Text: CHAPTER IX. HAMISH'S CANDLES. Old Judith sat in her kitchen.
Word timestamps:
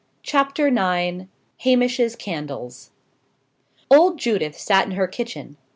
CHAPTER 0.23 0.65
IX. 0.65 1.25
HAMISH'S 1.59 2.15
CANDLES. 2.15 2.89
Old 3.91 4.17
Judith 4.17 4.57
sat 4.57 4.85
in 4.87 4.93
her 4.93 5.05
kitchen. 5.05 5.57